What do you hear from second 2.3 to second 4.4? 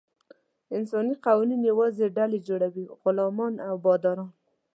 جوړوي: غلامان او باداران.